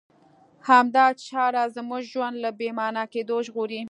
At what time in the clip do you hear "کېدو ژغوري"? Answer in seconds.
3.13-3.81